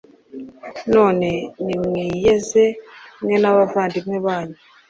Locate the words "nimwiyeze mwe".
1.65-3.35